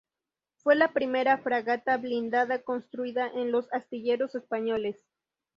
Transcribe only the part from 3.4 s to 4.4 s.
los astilleros